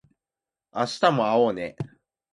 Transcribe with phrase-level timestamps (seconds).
[0.73, 1.75] 明日も会おうね